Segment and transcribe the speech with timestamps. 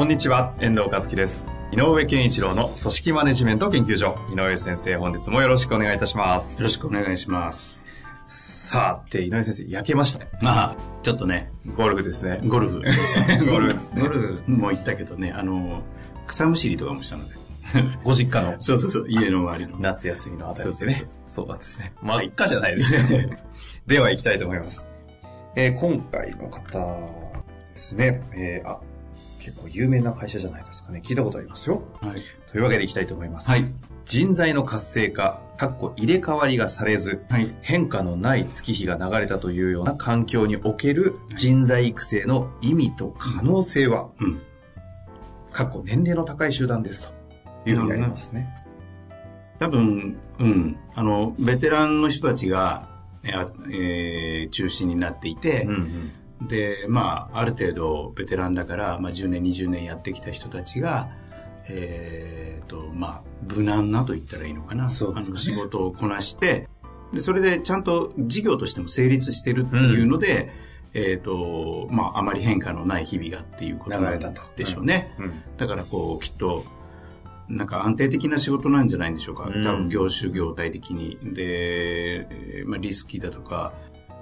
[0.00, 1.44] こんにちは、遠藤和樹です。
[1.72, 4.16] 井上健一郎の組織マネジメント研究所。
[4.32, 6.54] 井上先生、本日もよろしくお願いいたします。
[6.54, 7.84] よろしくお願いします。
[8.26, 10.30] さあ、で、井上先生、焼けましたね。
[10.40, 12.40] まあ、ちょっとね、ゴルフですね。
[12.46, 12.80] ゴルフ。
[13.44, 15.82] ゴルフですねゴルフも行ったけどね、あの、
[16.26, 17.34] 草むしりとかもしたので。
[18.02, 19.76] ご実家のそうそうそう、家の周りの。
[19.80, 21.16] 夏休みのあたりでねそう。
[21.26, 21.92] そうなんですね。
[22.00, 23.44] まあ、一家じゃないですね。
[23.86, 24.88] では、行きたいと思います。
[25.56, 28.22] えー今回の方ですね。
[28.32, 28.80] えーあ、
[29.40, 31.02] 結構有名な会社じゃないですかね。
[31.04, 31.82] 聞いたことありますよ。
[32.00, 32.22] はい。
[32.52, 33.48] というわけで行きたいと思います。
[33.48, 33.72] はい。
[34.04, 37.52] 人材の活性化、かっこ入れ替わりがされず、はい。
[37.62, 44.40] 変化のない月日が流れたというような環境における人材育成の意味と可能性は、うん。
[45.52, 47.12] かっこ年齢の高い集団です
[47.64, 48.48] というふうになりますね。
[49.58, 50.76] 多分、うん。
[50.94, 52.88] あの、ベテランの人たちが、
[53.22, 61.10] えー中心になっていて、うんで、まあ、ある程度ベテランだから、まあ、10年、20年やってきた人たちが、
[61.68, 64.90] えーと、まあ、無難なと言ったらいいのかな。
[64.90, 66.68] そうですねあの仕事をこなして、
[67.12, 70.50] で、それでちゃんと事業としても成立してるっていうので、
[70.92, 75.14] えっ、と、まあ、あまり変化のない日々がっていうことなんでしょうね。
[75.18, 76.64] うんだから、こう、きっと、
[77.48, 79.44] なんか安定的な仕事なんじゃないんでしょうか。
[79.44, 81.18] うん多分業種業態的に。
[81.22, 83.72] で、えーまあ、リスキーだとか、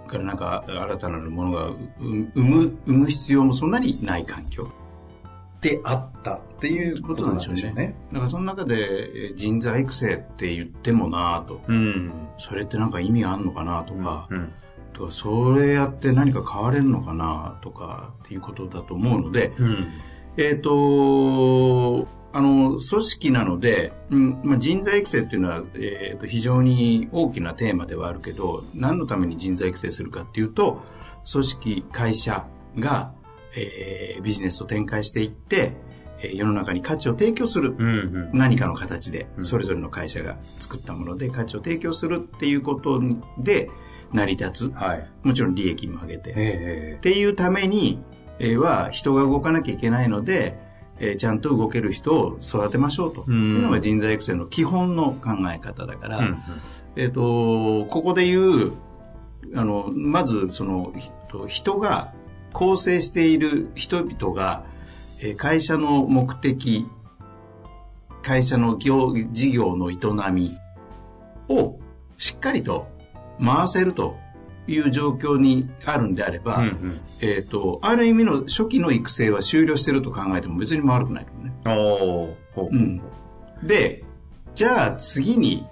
[0.09, 4.71] からなんか新たなるものがう生む、生む必要もそんなにない環境。
[5.61, 7.97] であったっていうことなんでしょうね。
[8.13, 12.13] だからその中でえー人材育成って言ってもなぁと、うん。
[12.39, 14.53] それってなんか意味あんのかなとか、うん。
[14.93, 19.89] とかそれやって何か変われるのかなとかっていうことだと思うので、うん。
[20.37, 22.07] えっ、と、
[22.39, 30.81] あの、組織なので、うんまあ、人材育成っていうのは、えーと非常に大きなテーマではあるけど、何のために人材育成するかっていうと、
[31.31, 32.47] 組織、会社
[32.79, 33.13] が、
[33.57, 35.73] えービジネスを展開していって、
[36.23, 37.75] えー世の中に価値を提供する。
[37.77, 37.89] うん。
[37.89, 38.39] うん。
[38.39, 43.01] 何かの形でう、んそれぞれの会社が作ったもので価値を提供するっていうこと
[43.39, 43.69] で
[44.13, 44.73] 成り立つ。
[44.77, 45.11] はい。
[45.25, 46.35] もちろん利益も上げて。
[46.37, 48.01] えっていうために、
[48.39, 50.68] えーは人が動かなきゃいけないので、
[51.01, 53.25] えーちゃんと動ける人を育てましょうと。
[53.27, 53.57] うん。
[53.57, 56.43] いうのが人材育成の基本の考え方だから、えうん。
[56.97, 58.73] えっ、と、ここで言う、
[59.55, 60.93] あの、まずその、
[61.47, 62.13] 人が
[62.53, 64.65] 構成している人々が、
[65.21, 66.87] えー会社の目的、
[68.23, 69.97] 会社の業事業の営
[70.33, 70.59] み
[71.49, 71.79] を
[72.17, 72.89] しっかりと
[73.43, 74.17] 回せると
[74.69, 77.01] いう状況にあるんであれば、うんうん。
[77.21, 81.53] えっ、と、ある意味の初期の育成は終了してると考えても別に悪くないのね。
[81.65, 83.03] ううん。
[83.67, 84.05] で、
[84.55, 85.67] じゃあ次に、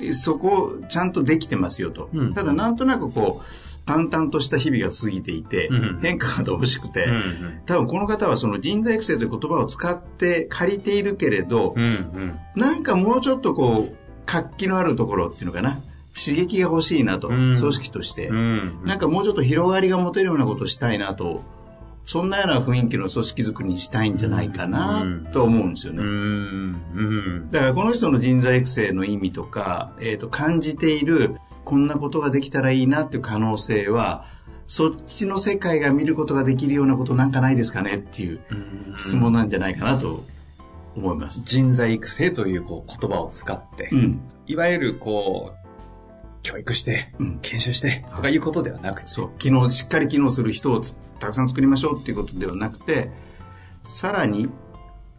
[0.00, 2.08] えそこちゃんとできてますよと。
[2.12, 7.60] うんただなんとなくこう、淡々とした日々が過ぎていて、うん変化が欲しくて、うんうん。
[7.66, 12.38] 多分この方はその人材育成という言葉を使って借りているけれど、うんうん。
[12.56, 13.96] なんかもうちょっとこう、
[14.26, 15.78] 活気のあるところっていうのかな。
[16.24, 18.28] 刺激が欲しいなと、うん組織として。
[18.28, 18.82] うん。
[18.84, 21.42] なんかもうちょっと広がりが持てるようなことをしたいなと、
[22.06, 26.02] そんなような雰囲気の組織づくりにしたいんじゃないかなうんと思うんですようね。
[26.02, 26.06] ん。
[26.06, 27.50] うん。
[27.50, 34.26] だからこの人の人材育成の意味とか、えっ、と、感じている、こんなことができたらいいなっていう可能性は、
[34.66, 38.40] そっちの世界が見ることができるようなことなんかないですかねっていう
[38.96, 40.24] 質問なんじゃないかなと
[40.96, 41.44] 思います。
[41.44, 44.20] 人材育成というこう言葉を使って、うん。
[44.46, 45.59] いわゆるこう、
[46.42, 49.30] 教育して、うん研修してとかいうことではなくて、そう。
[49.38, 53.10] 機能、しっかり機能する人をつたくさん作りましょうっていうことではなくて、
[53.84, 54.48] さらに、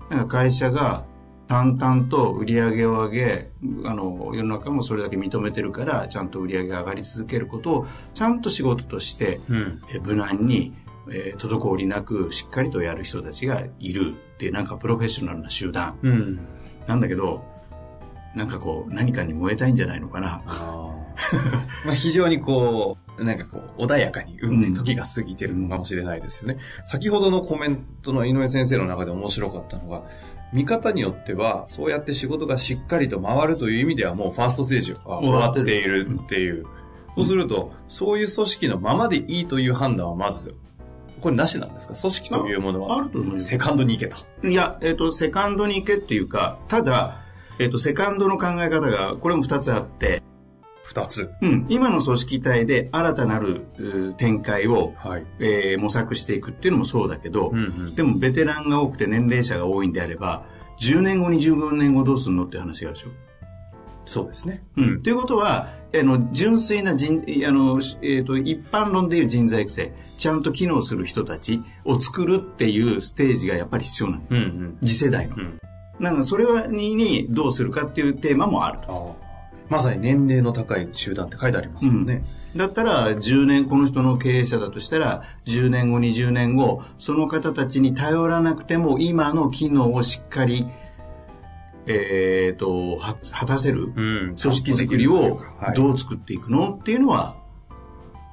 [0.09, 1.05] なんか会社が
[1.47, 3.51] 淡々と売り上げを上げ、
[3.85, 9.81] あの、世の中もそれだけ認めてるから、ちゃんと売り上げが上がり続けることを、ちゃんと仕事として、うん。
[9.93, 10.73] え無難に、
[11.11, 16.39] えー滞りなくしっかりとやる人たちがいるっていうなんかプロフェッショナルな集団うん。
[16.87, 17.43] なんだけど、
[18.35, 20.41] なんかこう何かに燃えたいんじゃないのかな。
[21.85, 24.37] まあ非常にこう、なんかこう、穏やかに、
[24.73, 26.57] 時が過ぎてるのかもしれないですよね。
[26.85, 30.03] 先ほどのコメントの井上先生の中で面白かったのが、
[30.53, 36.65] 見方によっては、そうやって仕事がしっかりと回るという意味ではもうファーストステージは終わっているっていう。
[37.15, 40.55] そうすると、そういう組織のままでいいという判断はまず
[41.21, 41.93] これなしなんですか？
[41.93, 42.97] 組織というものは。
[42.97, 44.47] あると思うよセカンドに行けと。
[44.47, 47.21] いや、えっ、と、セカンドに行けっていうか、ただ、
[47.59, 50.23] えっ、と、セカンドの考え方が、これも二つあって、
[50.91, 51.31] 二つ。
[51.41, 55.25] うん、今の組織体で新たなるう展開を、はい。
[55.39, 60.43] えー模索していくっていうのもそうだけど、うんうんでもベテランが多くて年齢者が多いんであれば、
[60.81, 63.09] 10年後、25年後どうするのって話があるでしょ。
[64.05, 64.63] そうですね。
[64.75, 65.01] うん。
[65.01, 74.23] ということは、あの、純粋な人、あの、えっ、と、一般論でいう人材育成、ちゃんと機能する人たちを作るっていうステージがやっぱり必要なの。
[74.29, 74.77] うんうん。
[74.85, 75.35] 次世代の。
[75.37, 75.59] うん
[76.01, 79.15] なんか、それはに、にどうするかっていうテーマもあると。
[79.71, 82.23] まさに年齢の高い集団って書いてありますもんね。
[82.57, 90.67] だったら、10年、この人の経営者だとしたら、10年後、20年後、その方たちに頼らなくても、今の機能をしっかり、
[91.87, 94.01] えっ、と、は果たせるう
[94.31, 94.35] ん。
[94.35, 95.73] 組織づくりをはい。
[95.73, 97.37] どう作っていくのっていうのは、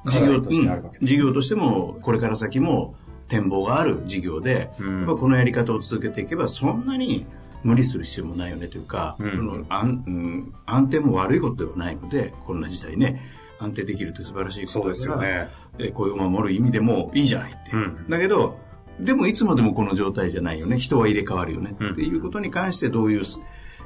[0.06, 2.96] 事業事業としても、これから先も
[3.28, 5.06] 展望がある事業で、うん。
[5.06, 7.26] このやり方を続けていけば、そんなに
[7.62, 13.22] 無理する必要もないよねというか、うん安うん安定も悪いことではないので、こんな時代ね、
[13.58, 15.48] 安定できるって素晴らしいことだから、すよね。
[15.78, 17.72] え雇用を守る意味でもいいじゃないって。
[17.72, 18.58] うんだけど、
[19.00, 20.78] でもいつまでもこの状態じゃないよね。
[20.78, 21.76] 人は入れ替わるよね。
[21.78, 23.22] うんっていうことに関してどういう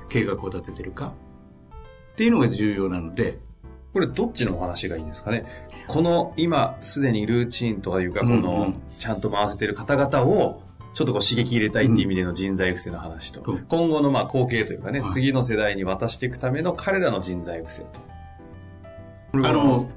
[0.08, 1.14] 計画を立ててるか
[2.12, 3.38] っていうのが重要なので、
[3.92, 5.44] これどっちのお話がいいんですかね
[5.86, 10.62] この今すでにルーチンというかこのんちゃんと回せてる方々を
[10.94, 13.66] ちょっとこう刺激入れたいっていう意味での人材育成の話と、うん。
[13.66, 15.10] 今後のまあ後継というかね、はい。
[15.10, 18.00] 次の世代に渡していくための彼らの人材育成と。
[19.34, 19.90] あの、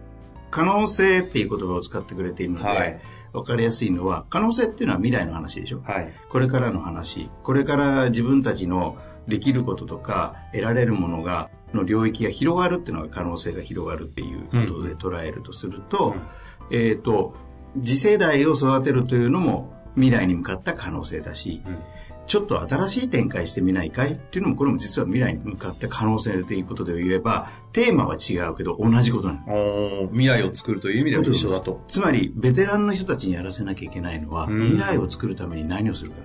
[0.51, 3.01] 可能性っていう言葉を使ってくれているので、はい。
[3.33, 5.81] わかりやすいのは、可能性っていうのは未来の話でしょ。
[5.83, 6.13] はい。
[6.29, 16.15] これからの話、これから自分たちのできることとか、得られるものが、の領域が広がるっていうのが可能性が広がるっていうことで捉えるとすると、
[16.71, 17.33] えっ、と、
[17.83, 21.77] 次世代を育てるというのも未来に向かった可能性だし、うん
[22.27, 30.09] ちょっと新しい展開してみないかいっていうのも、これも実は未来に向かった可能性ということで言えば、テーマは違うけど同じことなの。
[30.09, 31.83] 未来を作るという意味では一緒だと？
[31.87, 36.17] つまり、ベテランの人たちにやらせなきゃいけないのは、うん未来を作るために何をするか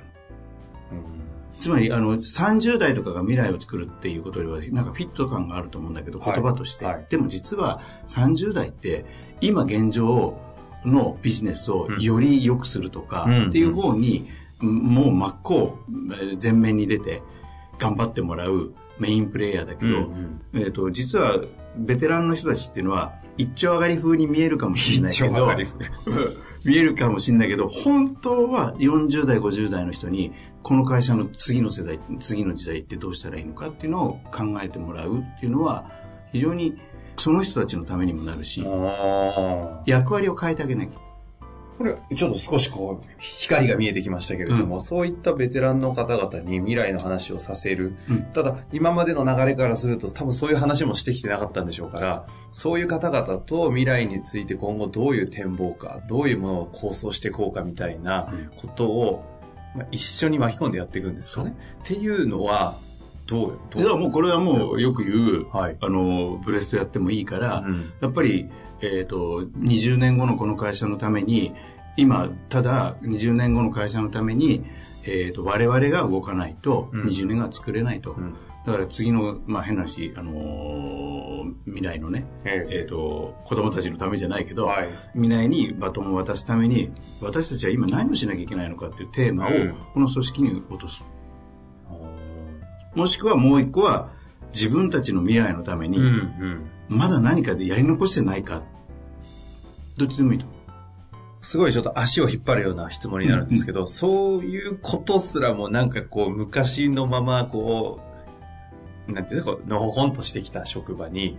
[1.52, 6.87] つまり、あの、30代とかが未来を作るっていうことよりは、なんかフィット感があると思うんだけど、はい言葉として。
[6.87, 9.05] はいでも実は、30代って、
[9.43, 10.38] 今現状
[10.84, 13.48] のビジネスをより良くするとか、うん。
[13.48, 14.28] っていう方に、
[14.60, 17.22] もう真っ向、えー前面に出て、
[17.78, 21.40] 頑張ってもらうメインプレイヤーだけど、うんえっ、と、実は、
[21.76, 25.48] ベテランの人たちっていうのは、一丁上がり風に見えるかもしれないけど
[26.64, 30.32] 見えるかもしれないけど、本当は40代、50代の人に、
[30.62, 35.90] この会社の次の世代、次の時代ってどうしたらいいのかっていうのを考えてもらうっていうのは、
[36.32, 36.74] 非常に
[37.20, 38.64] その人たちのためにもなるし、
[39.87, 40.99] 役割を変えてあげなきゃ。
[41.76, 47.94] これ、ちょっと少しこう、光が見えてきましたけれども、そういったベテランの方々に未来の話をさせる。
[48.11, 59.25] うんただ、今までの流れからすると、多分そういう話もしてきてなかったんでしょうから、そういう方々と未来について今後どういう展望か、どういうものを構想していこうかみたいなことを、
[59.75, 61.56] まあ、一緒に巻き込んでやっていくんですよね。
[61.82, 62.75] っていうのは、
[63.30, 65.76] どう、どだからもうこれはもうよく言う、はい。
[65.80, 68.48] あの、ブレストやってもいいから、うんやっぱり、
[68.82, 71.52] えっ、と、20年後のこの会社のために、
[71.96, 74.64] 今、ただ、20年後の会社のために、
[75.06, 78.12] えっ、と、我々が動かないと、うん20年後は作れないと。
[78.12, 78.34] うん
[78.66, 81.20] だから次の、まあ変な話、あのー
[81.64, 84.88] 未来のね、ええっ、と、子供たちのためじゃないけど、はい。
[85.14, 86.90] 未来にバトンを渡すために、
[87.22, 91.02] 私たちは今何をしなきゃいけないのかっていうテーマをうん、この組織に落とす。
[92.94, 94.11] もしくはもう一個は、
[94.52, 96.70] 自分たちの未来のために、うん、うん。
[96.88, 98.62] まだ何かでやり残してないか。
[99.97, 100.47] どっちでもいいと。
[101.40, 108.00] すごいちょっと足を引っ張るような質問になるんですけど、そういうことすらもなんかこう昔のままこ
[109.09, 111.38] う、なんていうの、こうのほほんとしてきた職場に、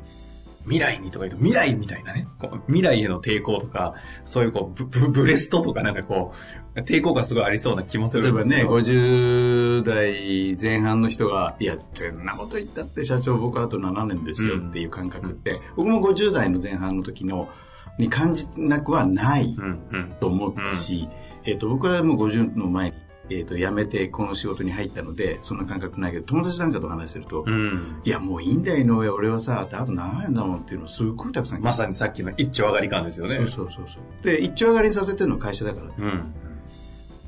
[0.63, 3.93] 未来にとか言うと、未来みたいなね、こう未来への抵抗とか、
[4.25, 9.01] そういうこうブブブレストとかなんかこう、抵抗がすごいありそうな気もす例えばね、るんですけど。
[9.01, 17.49] 50代前半の人が、いや、そんなこと言ったって社長僕あと7年ですよっていう感覚って、僕も50代の前半の時の、
[17.97, 20.13] に感じなくはないうん、うん。
[20.19, 21.09] と思ったし、
[21.43, 22.95] えっ、と、僕はもう50の前に、
[23.29, 28.01] えっ、と、辞めてこの仕事に入ったので、そんな感覚ないけど、友達なんかと話してると、うん。
[28.05, 33.35] いや、もういいんだよ、井上、俺はさ、ってあと7年だもんっていうのをすっごいたくさんまさにさっきの一丁上がり感ですよね。
[33.35, 34.25] そうそうそうそう。
[34.25, 35.91] で、一丁上がりにさせてるのは会社だから。
[35.97, 36.33] うん。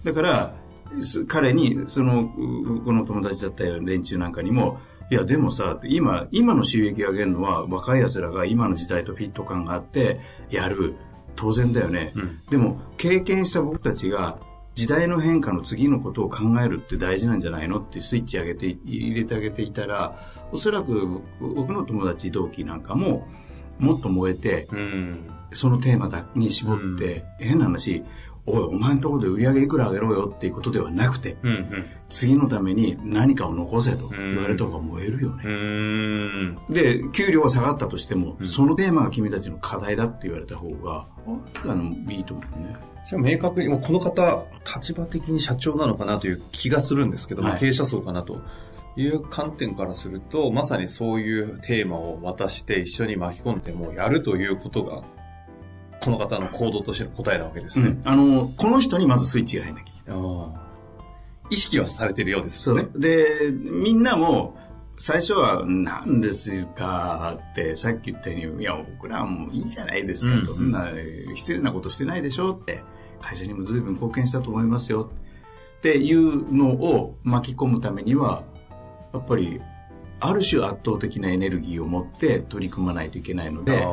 [0.04, 0.56] だから、
[1.02, 4.80] す彼に、その、うこの友達だった連中なんかにも、
[5.10, 10.20] いや、でもさ、今、今の収益を上げるのは若い奴らが今の時代とフィット感があって、
[10.50, 10.96] やる。
[11.36, 14.38] 当然だよね、うんでも経験した僕たちが
[14.76, 17.80] 時代の変化の次のことを考えるって大事なんじゃないの？
[17.80, 20.16] ってスイッチ上げて入れてあげていたら
[20.52, 23.28] おそらく僕の友達同期なんかも
[23.80, 25.30] もっと燃えてうん。
[25.54, 28.04] そのテーマだに絞って、変な話
[28.46, 31.86] おいお前のところで売り上げいくら上げろよっていうことではなくてうんうん。
[32.10, 36.58] 次のために何かを残せと言われた方が燃えるよね。
[36.70, 38.48] で給料は下がったとしても、うん。
[38.48, 41.08] そのテーマが君たちの課題だって言われた方が
[41.66, 42.76] あのいいと思うね。
[43.06, 44.46] じゃあ明確に、もうこの方、
[44.76, 47.60] 立場的に社長なのかなという気がするんですけども、はい。
[47.60, 48.42] 経営者層かなと
[48.96, 55.04] いう観点からすると、まさにそういうテーマを渡して一緒に巻き込んでもやるということが、
[56.04, 58.00] この方の行動としての答えなわけですね。
[58.06, 60.64] あのこの人にまずスイッチが入んなきゃいけないああ
[61.50, 63.00] 意識はされてるようですねう。
[63.00, 64.58] でみんなも
[65.00, 70.90] 最初は「何ですか?」ってさっき言ったように「いや僕らはもういいじゃないですか」と「うんな
[71.36, 72.84] 失礼なことしてないでしょ」って
[73.22, 75.10] 会社にも随分貢献したと思いますよ
[75.78, 78.44] っていうのを巻き込むためには
[79.14, 79.62] やっぱり
[80.20, 83.86] ある種圧倒的なエネルギーを持って取り組まないといけないので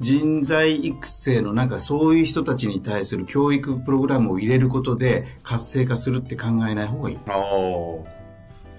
[0.00, 7.18] 人材育成のなんかそういう人たちに対する教育プログラムを入れることで活性化するって考えない方がいい。
[7.26, 8.22] ああ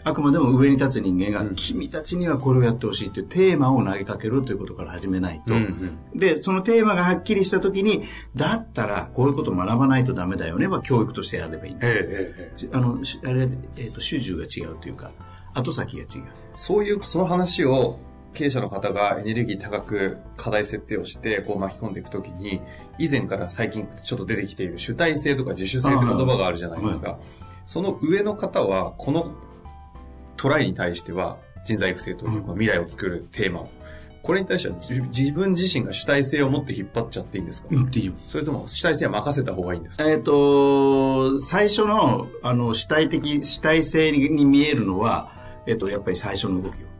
[0.05, 5.53] あくまでも上に立つ人間が、うん君たちにはこれをやってほしいっていうテーマを投げかけるということから始めないと。
[5.53, 5.63] うん
[6.13, 8.03] うんで、そのテーマがはっきりしたときに、
[8.35, 11.87] だったらこういうことを学ばないとダメだよねは教育としてやればいいんだ。
[11.87, 15.11] ええええあの、しあれ、えっ、と、主従が違うというか、
[15.53, 16.23] 後先が違う。
[16.55, 17.99] そういう、その話を
[18.33, 22.61] 経営者の方がエネルギー高く課題設定をしてこう巻き込んでいくときに、
[22.97, 27.19] 以前から最近ちょっと出てきている主体性とか自主性という言葉があるじゃないですか。
[27.65, 29.31] その上の方は、この
[30.35, 33.69] トライに対しては人材育成というか未来を作るテーマを、
[34.21, 38.13] これに対しては自自分自身が主体性を持って引っ張っちゃっていいんですか、うんっていう。
[38.17, 40.09] それとも主体性は任せた方がいいんですか？
[40.09, 45.31] えっ、と、最初の、あの、主体的、主体性に見えるのは、
[45.67, 46.92] えっ、と、やっぱり最初の動きを。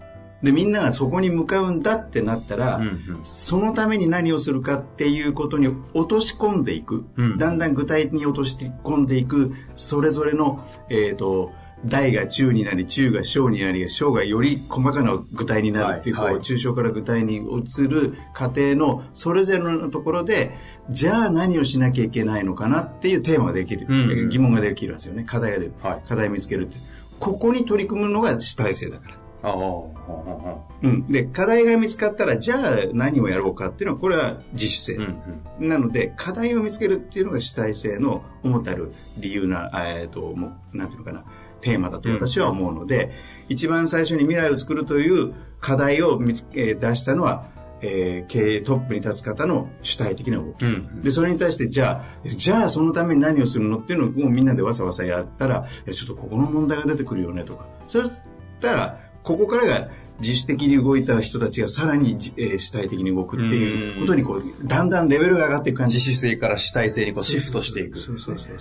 [0.43, 7.05] で、みんながそこに向かうんだってなったら、うんうんそのために何をするかっていうことに落とし込んでいく。
[7.15, 11.51] うんだんだん具体に落とし込んでいく、それぞれの、えっ、と、
[11.85, 20.57] 大が中になり、中が小になり、小がより細かな具体になるっていう、はいはいこう抽象から具体に移る過程のそれぞれのところで、
[20.89, 23.85] じゃあ何をしなきゃいけないのかなっていうテーマができる。
[23.89, 25.23] うんうん疑問ができるんですよね。
[25.23, 25.73] 課題が出る。
[25.81, 26.75] はい課題を見つけるって。
[27.19, 29.22] ここに取り組むのが主体性だから。
[29.43, 31.07] ああ、あうん。
[31.11, 34.95] で、課題が見つかったら、じゃあ何をやろうかっていうのは、これは自主性。
[34.97, 41.25] あうんうんなので、課題を見つけるっていうのが主体性の主たる理由な、えっ、と、もう、なんていうのかな、
[41.61, 43.11] テーマだと私は思うので、
[43.49, 47.45] 一番最初に未来を作るという課題を見つけ、出したのは、
[47.81, 50.65] えー経営トップに立つ方の主体的な動き。
[50.65, 57.67] うんで、それに対して、じゃあ、じゃあそのために何をするのっていうのをみんなでわさわさやったら、ちょっとここの問題が出てくるよねとか。
[57.87, 58.11] そし
[58.59, 59.89] たら、ここからが
[60.19, 65.97] 自主的に動いた人たちがさらに、じえー主体的に動くっていうことに、こう、だんだんレベルが上がっていく感じ。
[65.97, 67.97] 自主性から主体性にこうシフトしていく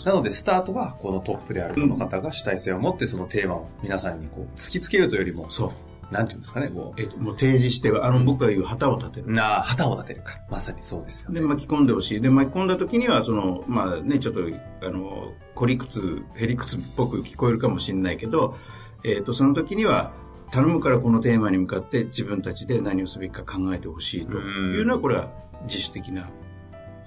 [0.05, 5.71] なので、スタートはこのトップであるこの方が主体性を持ってそのテーマを皆さんにこう突きつけるというよりも、そう。
[6.13, 9.33] なんていうんですかね、こえっと、もう提示しては、あの、僕が言う旗を立てるう、。
[9.33, 10.41] なあ、旗を立てるか。
[10.51, 11.41] まさにそうですよね。
[11.41, 12.21] で、巻き込んでほしい。
[12.21, 14.41] で、巻き込んだ時には、その、まあね、ちょっと、
[14.87, 18.57] あの、孤理屈、へり屈っぽく聞こえるかもしれないけど、
[19.05, 20.13] えっ、と、その時には、
[20.53, 24.37] 頼むからこのテーマに向かって自分たちで何をすべきか考えてほしいと。
[24.37, 25.31] いうのは、これは
[25.65, 26.29] 自主的な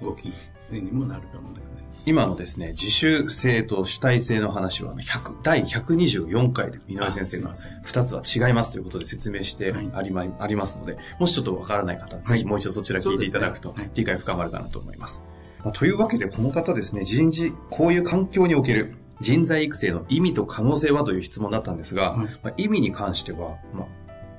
[0.01, 0.33] 動き
[0.71, 1.75] にもなると思うんだよね。
[2.07, 9.89] 今のですね、自主性と主体性の話は、100第124回で井上先生があすいま2つは違いますということで説明してはい。
[9.93, 15.21] あり,、まありますので、もしちょっとわからない方は、ぜひもう一度そちら聞いていただくと理解深まるかなと思います。
[15.63, 23.87] まあというわけで、この方ですね、人事、こういう環境における人材育成の意味と可能性はという質問だったんですが、はいまあ、意味に関しては、まあ、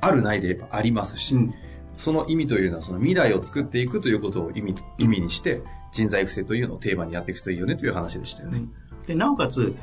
[0.07, 1.55] あるないでありますし、うん。
[1.97, 8.65] その意味というのは、その未来を作っていくということを意味意味にして、人材育成というのをテーマにやっていくといいよねという話でしたよね。
[9.07, 9.75] で、なおかつ、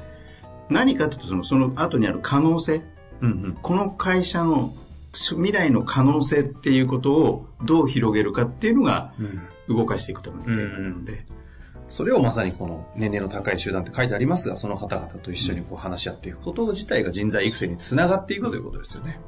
[0.69, 2.83] 何かというと、その、その後にある可能性。
[3.21, 3.57] うんうん。
[3.62, 4.73] この会社の
[5.13, 9.13] 未来の可能性っていうことをどう広げるかっていうのが
[9.67, 11.25] 動かしていくためのテーマなので、
[11.93, 19.19] それをまさにこの年齢の高い集団って書いてありますが、その方々と一緒にこう話し合っていくこと自体が人材育成につながっていくということですよね。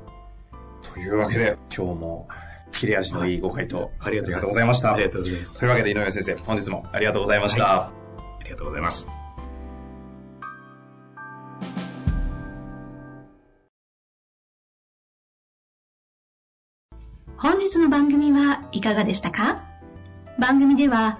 [0.82, 2.28] というわけで、今日も
[2.72, 4.96] 切れ味のいいご回答、ありがとうございました。
[4.96, 5.60] ありがとうございます。
[5.60, 7.84] というわけで井上先生、本日もありがとうございました。
[7.84, 7.92] あ
[8.44, 9.08] りがとうございます。
[17.38, 19.64] 本日の番組はいかがでしたか？
[20.40, 21.20] 番組では